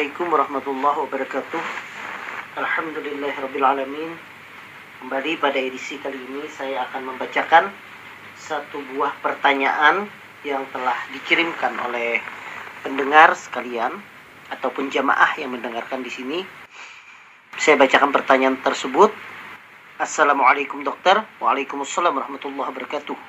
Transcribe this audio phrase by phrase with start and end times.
[0.00, 1.62] Assalamualaikum warahmatullahi wabarakatuh
[2.56, 4.16] Alhamdulillahirrabbilalamin
[4.96, 7.68] Kembali pada edisi kali ini saya akan membacakan
[8.32, 10.08] satu buah pertanyaan
[10.40, 12.16] yang telah dikirimkan oleh
[12.80, 13.92] pendengar sekalian
[14.48, 16.48] ataupun jamaah yang mendengarkan di sini.
[17.60, 19.12] Saya bacakan pertanyaan tersebut.
[20.00, 21.20] Assalamualaikum dokter.
[21.44, 23.20] Waalaikumsalam warahmatullahi wabarakatuh.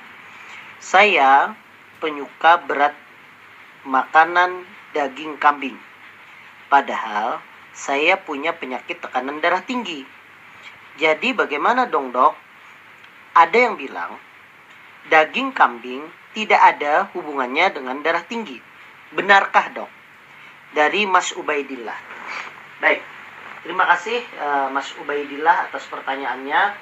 [0.80, 1.52] Saya
[2.00, 2.96] penyuka berat
[3.84, 4.64] makanan
[4.96, 5.91] daging kambing.
[6.72, 7.44] Padahal
[7.76, 10.08] saya punya penyakit tekanan darah tinggi.
[10.96, 12.32] Jadi bagaimana dong dok?
[13.36, 14.16] Ada yang bilang
[15.12, 18.56] daging kambing tidak ada hubungannya dengan darah tinggi.
[19.12, 19.90] Benarkah dok?
[20.72, 22.00] Dari Mas Ubaidillah.
[22.80, 23.04] Baik,
[23.68, 26.72] terima kasih uh, Mas Ubaidillah atas pertanyaannya.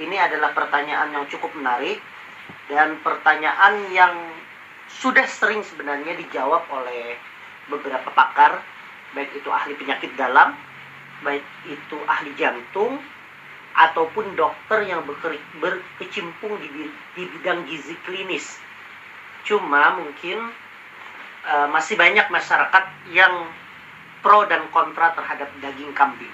[0.00, 2.00] Ini adalah pertanyaan yang cukup menarik
[2.72, 4.16] dan pertanyaan yang
[4.88, 7.20] sudah sering sebenarnya dijawab oleh
[7.68, 8.64] beberapa pakar
[9.14, 10.52] baik itu ahli penyakit dalam,
[11.22, 12.98] baik itu ahli jantung,
[13.74, 15.02] ataupun dokter yang
[15.58, 16.68] berkecimpung di,
[17.18, 18.46] di bidang gizi klinis.
[19.42, 20.38] Cuma mungkin
[21.42, 23.50] uh, masih banyak masyarakat yang
[24.22, 26.32] pro dan kontra terhadap daging kambing.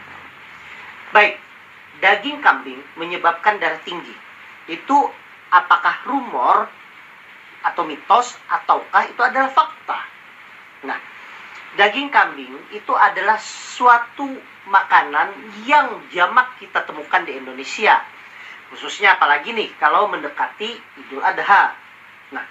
[1.10, 1.40] Baik,
[2.04, 4.14] daging kambing menyebabkan darah tinggi.
[4.68, 5.10] Itu
[5.50, 6.68] apakah rumor
[7.64, 10.19] atau mitos ataukah itu adalah fakta?
[11.78, 14.26] Daging kambing itu adalah suatu
[14.66, 15.30] makanan
[15.62, 18.02] yang jamak kita temukan di Indonesia.
[18.74, 21.74] Khususnya apalagi nih kalau mendekati Idul Adha.
[22.34, 22.46] Nah,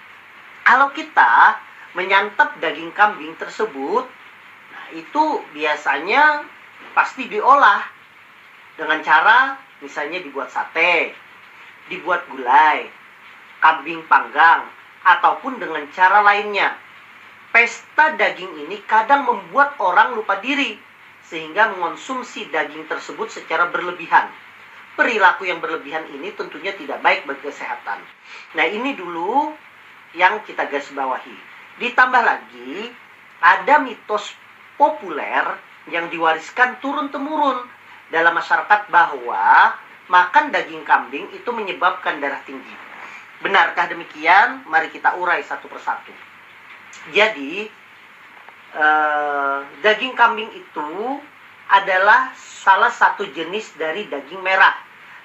[0.64, 1.60] kalau kita
[2.00, 4.08] menyantap daging kambing tersebut,
[4.72, 6.48] nah itu biasanya
[6.96, 7.84] pasti diolah
[8.80, 11.12] dengan cara misalnya dibuat sate,
[11.92, 12.88] dibuat gulai,
[13.60, 14.64] kambing panggang,
[15.04, 16.76] ataupun dengan cara lainnya
[17.50, 20.78] pesta daging ini kadang membuat orang lupa diri
[21.26, 24.30] sehingga mengonsumsi daging tersebut secara berlebihan.
[24.98, 28.04] Perilaku yang berlebihan ini tentunya tidak baik bagi kesehatan.
[28.58, 29.54] Nah, ini dulu
[30.18, 31.38] yang kita garis bawahi.
[31.80, 32.92] Ditambah lagi
[33.40, 34.36] ada mitos
[34.76, 35.46] populer
[35.88, 37.64] yang diwariskan turun-temurun
[38.12, 39.78] dalam masyarakat bahwa
[40.12, 42.76] makan daging kambing itu menyebabkan darah tinggi.
[43.40, 44.68] Benarkah demikian?
[44.68, 46.29] Mari kita urai satu persatu.
[47.10, 47.66] Jadi
[48.76, 50.90] uh, daging kambing itu
[51.70, 54.74] adalah salah satu jenis dari daging merah.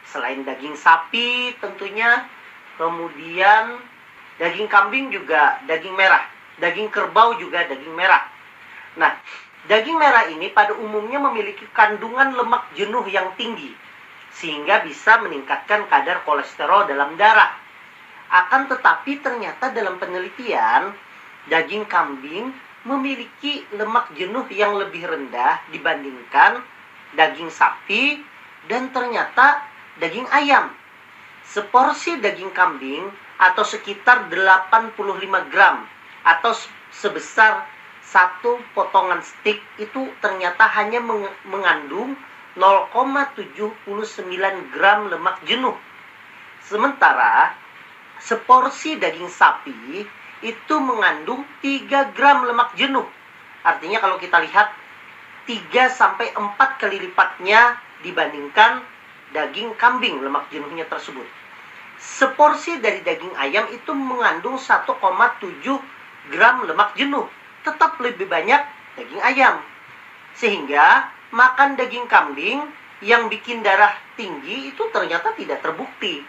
[0.05, 2.29] Selain daging sapi tentunya,
[2.77, 3.81] kemudian
[4.37, 6.25] daging kambing juga daging merah.
[6.61, 8.23] Daging kerbau juga daging merah.
[8.95, 9.11] Nah,
[9.67, 13.75] daging merah ini pada umumnya memiliki kandungan lemak jenuh yang tinggi
[14.35, 17.55] sehingga bisa meningkatkan kadar kolesterol dalam darah.
[18.35, 20.91] Akan tetapi ternyata dalam penelitian
[21.49, 22.53] daging kambing
[22.85, 26.61] memiliki lemak jenuh yang lebih rendah dibandingkan
[27.17, 28.21] daging sapi
[28.69, 29.65] dan ternyata
[30.01, 30.73] daging ayam.
[31.45, 33.05] Seporsi daging kambing
[33.37, 34.97] atau sekitar 85
[35.53, 35.85] gram
[36.25, 36.53] atau
[36.89, 37.69] sebesar
[38.05, 41.01] satu potongan steak itu ternyata hanya
[41.45, 42.17] mengandung
[42.57, 45.77] 0,79 gram lemak jenuh.
[46.65, 47.53] Sementara
[48.23, 50.07] seporsi daging sapi
[50.45, 53.09] itu mengandung 3 gram lemak jenuh.
[53.65, 54.69] Artinya kalau kita lihat
[55.49, 58.85] 3 sampai 4 kali lipatnya dibandingkan
[59.33, 61.25] daging kambing lemak jenuhnya tersebut.
[61.97, 64.85] Seporsi dari daging ayam itu mengandung 1,7
[66.29, 67.25] gram lemak jenuh.
[67.65, 68.61] Tetap lebih banyak
[69.01, 69.65] daging ayam.
[70.37, 72.69] Sehingga makan daging kambing
[73.01, 76.21] yang bikin darah tinggi itu ternyata tidak terbukti.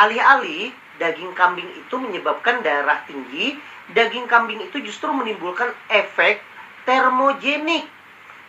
[0.00, 3.56] Alih-alih daging kambing itu menyebabkan darah tinggi,
[3.96, 6.44] daging kambing itu justru menimbulkan efek
[6.84, 7.88] termogenik.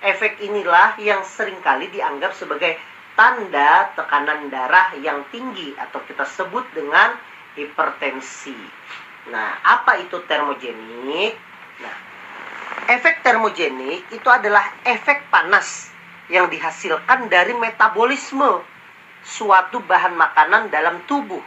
[0.03, 2.75] Efek inilah yang sering kali dianggap sebagai
[3.15, 7.15] tanda tekanan darah yang tinggi atau kita sebut dengan
[7.55, 8.57] hipertensi.
[9.31, 11.37] Nah, apa itu termogenik?
[11.79, 11.95] Nah,
[12.91, 15.87] efek termogenik itu adalah efek panas
[16.27, 18.65] yang dihasilkan dari metabolisme
[19.21, 21.43] suatu bahan makanan dalam tubuh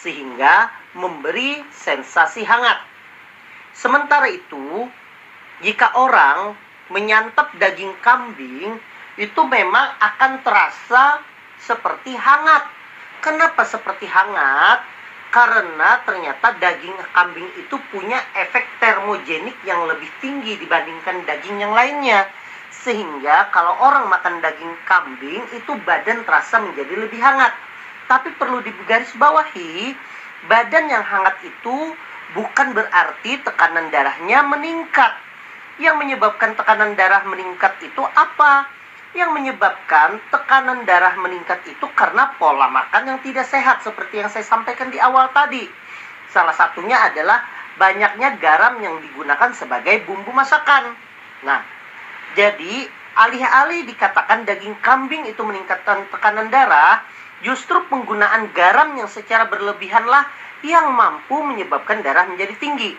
[0.00, 2.80] sehingga memberi sensasi hangat.
[3.76, 4.88] Sementara itu,
[5.62, 6.56] jika orang
[6.90, 8.80] menyantap daging kambing,
[9.20, 11.20] itu memang akan terasa
[11.60, 12.64] seperti hangat.
[13.20, 14.80] Kenapa seperti hangat?
[15.30, 22.26] Karena ternyata daging kambing itu punya efek termogenik yang lebih tinggi dibandingkan daging yang lainnya.
[22.74, 27.54] Sehingga kalau orang makan daging kambing itu badan terasa menjadi lebih hangat.
[28.10, 29.94] Tapi perlu digarisbawahi,
[30.50, 31.94] badan yang hangat itu
[32.34, 35.14] bukan berarti tekanan darahnya meningkat.
[35.78, 38.66] Yang menyebabkan tekanan darah meningkat itu apa?
[39.14, 44.42] Yang menyebabkan tekanan darah meningkat itu karena pola makan yang tidak sehat seperti yang saya
[44.42, 45.70] sampaikan di awal tadi.
[46.34, 47.46] Salah satunya adalah
[47.78, 50.98] banyaknya garam yang digunakan sebagai bumbu masakan.
[51.46, 51.62] Nah,
[52.34, 57.02] jadi alih-alih dikatakan daging kambing itu meningkatkan tekanan darah,
[57.42, 60.28] justru penggunaan garam yang secara berlebihanlah
[60.62, 62.92] yang mampu menyebabkan darah menjadi tinggi.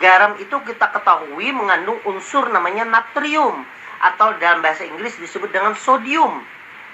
[0.00, 3.66] Garam itu kita ketahui mengandung unsur namanya natrium
[4.00, 6.40] atau dalam bahasa Inggris disebut dengan sodium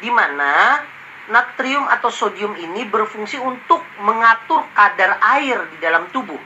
[0.02, 0.82] di mana
[1.30, 6.38] natrium atau sodium ini berfungsi untuk mengatur kadar air di dalam tubuh.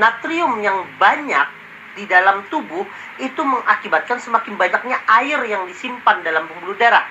[0.00, 1.59] Natrium yang banyak
[1.98, 2.86] di dalam tubuh
[3.18, 7.06] itu mengakibatkan semakin banyaknya air yang disimpan dalam pembuluh darah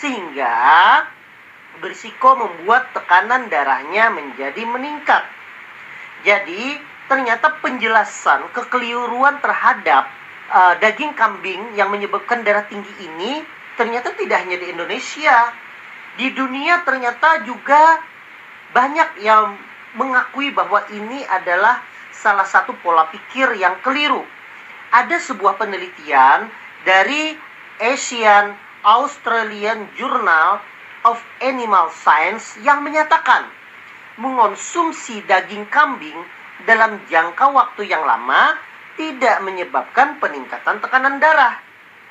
[0.00, 0.56] sehingga
[1.80, 5.24] berisiko membuat tekanan darahnya menjadi meningkat.
[6.24, 6.76] Jadi,
[7.08, 10.08] ternyata penjelasan kekeliruan terhadap
[10.52, 13.40] uh, daging kambing yang menyebabkan darah tinggi ini
[13.80, 15.52] ternyata tidak hanya di Indonesia.
[16.20, 18.02] Di dunia ternyata juga
[18.76, 19.56] banyak yang
[19.96, 21.80] mengakui bahwa ini adalah
[22.20, 24.22] salah satu pola pikir yang keliru.
[24.92, 26.52] Ada sebuah penelitian
[26.84, 27.32] dari
[27.80, 28.52] Asian
[28.84, 30.60] Australian Journal
[31.08, 33.48] of Animal Science yang menyatakan
[34.20, 36.16] mengonsumsi daging kambing
[36.68, 38.52] dalam jangka waktu yang lama
[39.00, 41.56] tidak menyebabkan peningkatan tekanan darah.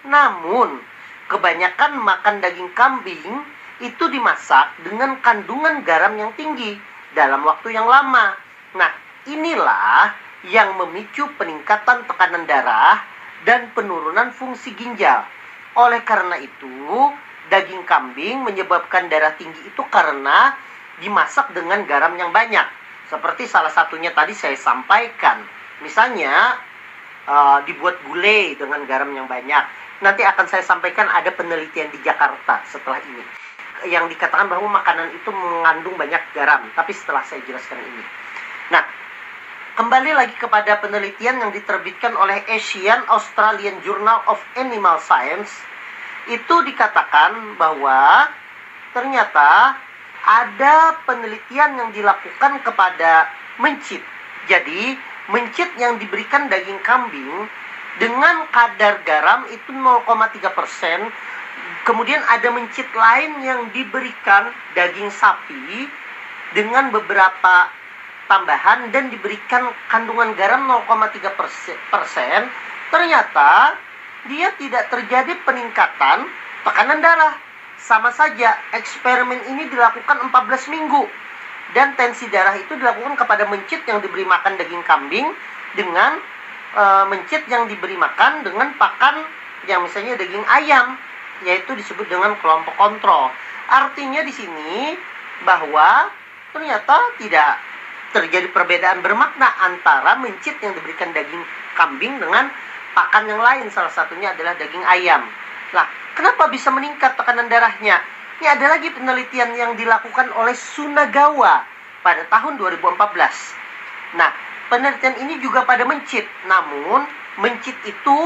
[0.10, 0.82] Namun,
[1.30, 3.46] kebanyakan makan daging kambing
[3.78, 6.82] itu dimasak dengan kandungan garam yang tinggi
[7.14, 8.34] dalam waktu yang lama.
[8.74, 8.92] Nah,
[9.34, 10.16] inilah
[10.48, 13.04] yang memicu peningkatan tekanan darah
[13.44, 15.28] dan penurunan fungsi ginjal.
[15.76, 17.12] Oleh karena itu,
[17.52, 20.56] daging kambing menyebabkan darah tinggi itu karena
[21.00, 22.66] dimasak dengan garam yang banyak.
[23.10, 25.42] Seperti salah satunya tadi saya sampaikan.
[25.82, 26.60] Misalnya
[27.25, 29.64] uh, dibuat gulai dengan garam yang banyak.
[30.00, 33.24] Nanti akan saya sampaikan ada penelitian di Jakarta setelah ini.
[33.90, 36.68] Yang dikatakan bahwa makanan itu mengandung banyak garam.
[36.75, 38.19] Tapi setelah saya jelaskan ini.
[39.80, 45.56] Kembali lagi kepada penelitian yang diterbitkan oleh Asian Australian Journal of Animal Science
[46.28, 48.28] itu dikatakan bahwa
[48.92, 49.80] ternyata
[50.28, 54.04] ada penelitian yang dilakukan kepada mencit.
[54.52, 55.00] Jadi,
[55.31, 57.48] mencit yang diberikan daging kambing
[58.04, 61.08] dengan kadar garam itu 0,3 persen.
[61.88, 65.88] Kemudian ada mencit lain yang diberikan daging sapi
[66.52, 67.79] dengan beberapa
[68.30, 71.34] tambahan dan diberikan kandungan garam 0,3
[71.90, 72.42] persen.
[72.94, 73.74] Ternyata
[74.30, 76.30] dia tidak terjadi peningkatan
[76.64, 77.34] tekanan darah.
[77.80, 81.10] Sama saja, eksperimen ini dilakukan 14 minggu.
[81.74, 85.30] Dan tensi darah itu dilakukan kepada mencit yang diberi makan daging kambing
[85.78, 86.18] dengan
[86.74, 86.84] e,
[87.14, 89.22] mencit yang diberi makan dengan pakan
[89.70, 90.98] yang misalnya daging ayam,
[91.46, 93.30] yaitu disebut dengan kelompok kontrol.
[93.70, 94.98] Artinya di sini
[95.46, 96.10] bahwa
[96.52, 97.62] ternyata tidak
[98.12, 101.44] terjadi perbedaan bermakna antara mencit yang diberikan daging
[101.78, 102.50] kambing dengan
[102.98, 105.24] pakan yang lain salah satunya adalah daging ayam.
[105.72, 105.86] Lah,
[106.18, 108.01] kenapa bisa meningkat tekanan darahnya?
[108.39, 111.68] Ini ada lagi penelitian yang dilakukan oleh Sunagawa
[112.01, 114.16] pada tahun 2014.
[114.16, 114.32] Nah,
[114.72, 116.24] penelitian ini juga pada mencit.
[116.48, 117.04] Namun,
[117.44, 118.18] mencit itu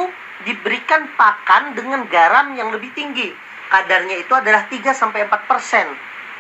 [0.46, 3.34] diberikan pakan dengan garam yang lebih tinggi.
[3.74, 5.90] Kadarnya itu adalah 3 sampai 4 persen.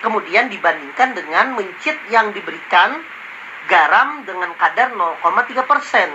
[0.05, 3.01] Kemudian dibandingkan dengan mencit yang diberikan
[3.67, 6.09] garam dengan kadar 0,3 persen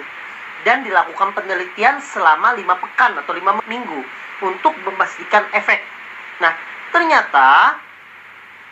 [0.66, 4.00] dan dilakukan penelitian selama lima pekan atau lima minggu
[4.42, 5.80] untuk memastikan efek.
[6.42, 6.52] Nah,
[6.90, 7.78] ternyata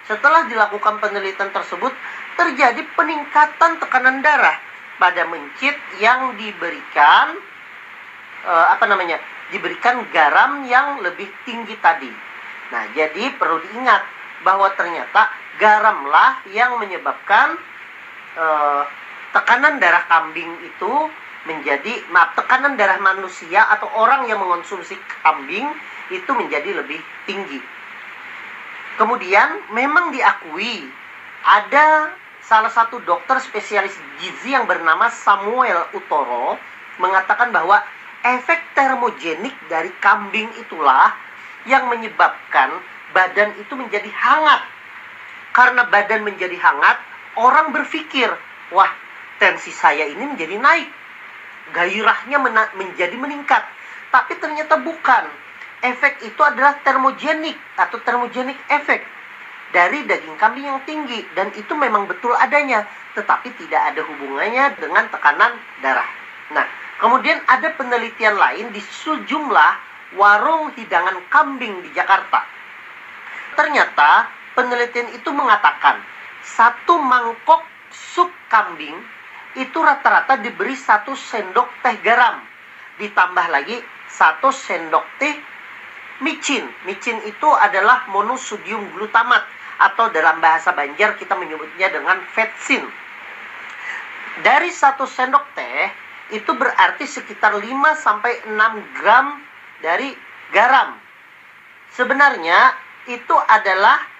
[0.06, 1.90] setelah dilakukan penelitian tersebut
[2.38, 4.54] terjadi peningkatan tekanan darah
[5.02, 7.34] pada mencit yang diberikan
[8.46, 9.18] eh, apa namanya
[9.50, 12.10] diberikan garam yang lebih tinggi tadi.
[12.70, 14.02] Nah, jadi perlu diingat
[14.42, 17.54] bahwa ternyata garamlah yang menyebabkan
[18.36, 18.82] eh,
[19.32, 20.92] tekanan darah kambing itu
[21.46, 25.66] menjadi maaf tekanan darah manusia atau orang yang mengonsumsi kambing
[26.10, 27.62] itu menjadi lebih tinggi.
[28.96, 30.88] Kemudian memang diakui
[31.44, 32.10] ada
[32.42, 36.56] salah satu dokter spesialis gizi yang bernama Samuel Utoro
[36.96, 37.82] mengatakan bahwa
[38.24, 41.12] efek termogenik dari kambing itulah
[41.66, 42.72] yang menyebabkan
[43.12, 44.62] badan itu menjadi hangat.
[45.52, 47.00] Karena badan menjadi hangat,
[47.36, 48.28] orang berpikir,
[48.72, 48.92] wah
[49.36, 50.88] tensi saya ini menjadi naik
[51.74, 52.38] gairahnya
[52.78, 53.62] menjadi meningkat.
[54.14, 55.26] Tapi ternyata bukan.
[55.84, 59.04] Efek itu adalah termogenik atau termogenik efek
[59.76, 65.04] dari daging kambing yang tinggi dan itu memang betul adanya, tetapi tidak ada hubungannya dengan
[65.12, 65.52] tekanan
[65.84, 66.08] darah.
[66.56, 66.64] Nah,
[66.96, 69.72] Kemudian ada penelitian lain di sejumlah
[70.16, 72.40] warung hidangan kambing di Jakarta.
[73.52, 76.00] Ternyata penelitian itu mengatakan
[76.46, 78.94] satu mangkok sup kambing
[79.58, 82.38] itu rata-rata diberi satu sendok teh garam.
[83.02, 83.76] Ditambah lagi
[84.06, 85.34] satu sendok teh
[86.22, 86.64] micin.
[86.86, 89.42] Micin itu adalah monosodium glutamat
[89.76, 92.84] atau dalam bahasa Banjar kita menyebutnya dengan vetsin.
[94.44, 95.80] Dari satu sendok teh
[96.36, 97.64] itu berarti sekitar 5
[97.96, 99.40] sampai 6 gram
[99.80, 100.12] dari
[100.52, 100.96] garam.
[101.96, 102.76] Sebenarnya
[103.08, 104.15] itu adalah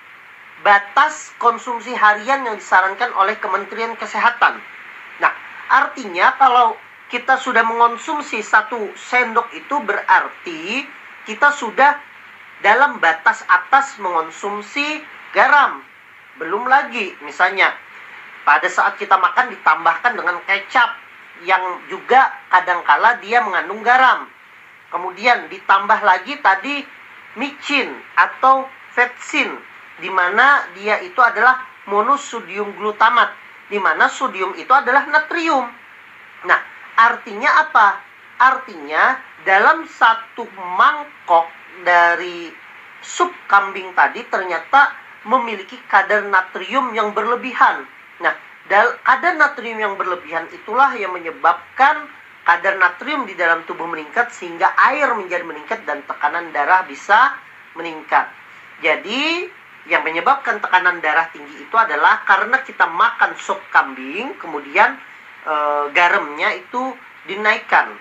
[0.65, 4.57] batas konsumsi harian yang disarankan oleh Kementerian Kesehatan.
[5.21, 5.33] Nah,
[5.69, 6.77] artinya kalau
[7.13, 10.83] kita sudah mengonsumsi satu sendok itu berarti
[11.29, 11.99] kita sudah
[12.65, 15.05] dalam batas atas mengonsumsi
[15.37, 15.85] garam.
[16.41, 17.73] Belum lagi misalnya
[18.45, 20.97] pada saat kita makan ditambahkan dengan kecap
[21.45, 24.27] yang juga kadangkala dia mengandung garam.
[24.89, 26.81] Kemudian ditambah lagi tadi
[27.37, 28.65] micin atau
[28.97, 33.33] vetsin di mana dia itu adalah monosodium glutamat
[33.67, 35.67] di mana sodium itu adalah natrium.
[36.47, 36.61] Nah,
[36.95, 37.89] artinya apa?
[38.39, 41.51] Artinya dalam satu mangkok
[41.83, 42.53] dari
[43.03, 44.95] sup kambing tadi ternyata
[45.27, 47.83] memiliki kadar natrium yang berlebihan.
[48.23, 48.35] Nah,
[49.03, 52.07] kadar natrium yang berlebihan itulah yang menyebabkan
[52.47, 57.35] kadar natrium di dalam tubuh meningkat sehingga air menjadi meningkat dan tekanan darah bisa
[57.75, 58.31] meningkat.
[58.79, 59.51] Jadi,
[59.87, 64.99] yang menyebabkan tekanan darah tinggi itu adalah karena kita makan sup kambing, kemudian
[65.47, 65.55] e,
[65.95, 66.95] garamnya itu
[67.31, 67.95] dinaikkan.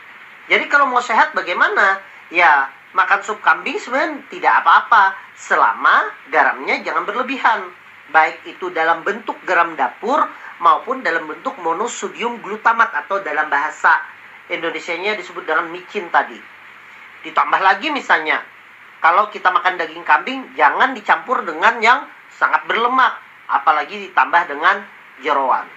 [0.50, 2.02] Jadi kalau mau sehat bagaimana?
[2.34, 7.70] Ya, makan sup kambing sebenarnya tidak apa-apa selama garamnya jangan berlebihan.
[8.10, 10.26] Baik itu dalam bentuk garam dapur
[10.62, 14.02] maupun dalam bentuk monosodium glutamat atau dalam bahasa
[14.46, 16.38] Indonesianya disebut dengan micin tadi.
[17.26, 18.46] Ditambah lagi misalnya
[19.06, 23.14] kalau kita makan daging kambing jangan dicampur dengan yang sangat berlemak
[23.46, 24.82] apalagi ditambah dengan
[25.22, 25.70] jeroan.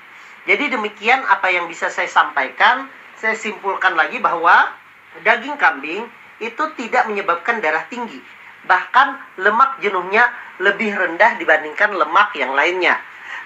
[0.48, 2.88] Jadi demikian apa yang bisa saya sampaikan.
[3.20, 4.72] Saya simpulkan lagi bahwa
[5.20, 6.08] daging kambing
[6.40, 8.16] itu tidak menyebabkan darah tinggi.
[8.64, 10.24] Bahkan lemak jenuhnya
[10.64, 12.96] lebih rendah dibandingkan lemak yang lainnya.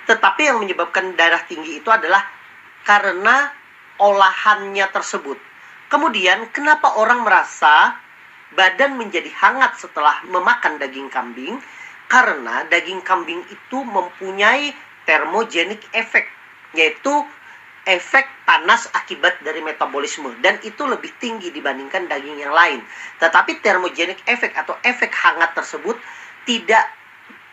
[0.06, 2.22] Tetapi yang menyebabkan darah tinggi itu adalah
[2.86, 3.50] karena
[3.98, 5.42] olahannya tersebut.
[5.90, 7.98] Kemudian kenapa orang merasa
[8.54, 11.60] badan menjadi hangat setelah memakan daging kambing?
[12.06, 14.76] Karena daging kambing itu mempunyai
[15.08, 16.28] termogenik efek,
[16.76, 17.24] yaitu
[17.88, 22.80] efek panas akibat dari metabolisme dan itu lebih tinggi dibandingkan daging yang lain.
[23.18, 25.98] Tetapi thermogenic effect atau efek hangat tersebut
[26.46, 26.84] tidak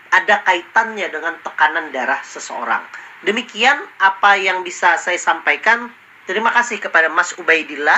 [0.10, 2.82] ada kaitannya dengan tekanan darah seseorang.
[3.26, 5.90] Demikian apa yang bisa saya sampaikan.
[6.30, 7.98] Terima kasih kepada Mas Ubaidillah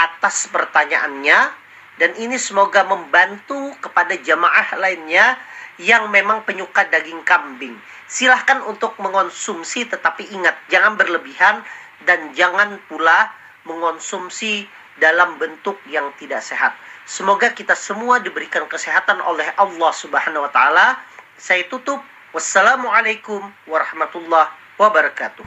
[0.00, 1.59] atas pertanyaannya
[2.00, 5.36] dan ini semoga membantu kepada jamaah lainnya
[5.76, 7.76] yang memang penyuka daging kambing
[8.10, 11.62] silahkan untuk mengonsumsi tetapi ingat jangan berlebihan
[12.02, 13.30] dan jangan pula
[13.68, 14.66] mengonsumsi
[14.98, 16.74] dalam bentuk yang tidak sehat.
[17.06, 20.98] Semoga kita semua diberikan kesehatan oleh Allah Subhanahu wa taala.
[21.38, 22.02] Saya tutup.
[22.30, 25.42] Wassalamualaikum warahmatullahi wabarakatuh.